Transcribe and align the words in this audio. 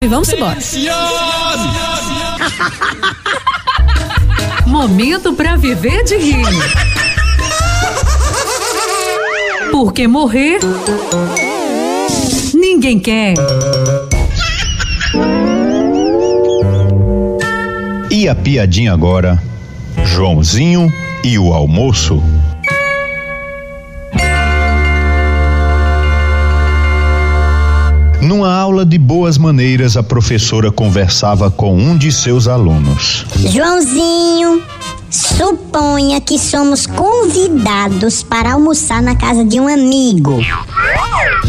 E 0.00 0.06
vamos 0.06 0.32
embora. 0.32 0.56
Momento 4.64 5.32
para 5.32 5.56
viver 5.56 6.04
de 6.04 6.16
rir. 6.16 6.46
Porque 9.72 10.06
morrer 10.06 10.60
ninguém 12.54 13.00
quer. 13.00 13.34
E 18.08 18.28
a 18.28 18.36
piadinha 18.36 18.92
agora? 18.92 19.42
Joãozinho 20.04 20.92
e 21.24 21.36
o 21.40 21.52
almoço. 21.52 22.22
Numa 28.28 28.52
aula 28.54 28.84
de 28.84 28.98
boas 28.98 29.38
maneiras, 29.38 29.96
a 29.96 30.02
professora 30.02 30.70
conversava 30.70 31.50
com 31.50 31.74
um 31.74 31.96
de 31.96 32.12
seus 32.12 32.46
alunos. 32.46 33.24
Joãozinho, 33.34 34.62
suponha 35.10 36.20
que 36.20 36.38
somos 36.38 36.86
convidados 36.86 38.22
para 38.22 38.52
almoçar 38.52 39.00
na 39.00 39.16
casa 39.16 39.46
de 39.46 39.58
um 39.58 39.66
amigo. 39.66 40.42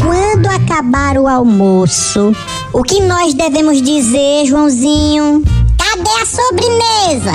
Quando 0.00 0.48
acabar 0.48 1.16
o 1.16 1.28
almoço, 1.28 2.34
o 2.72 2.82
que 2.82 3.00
nós 3.02 3.34
devemos 3.34 3.80
dizer, 3.80 4.44
Joãozinho? 4.44 5.44
Cadê 5.78 6.10
a 6.10 6.26
sobremesa? 6.26 7.34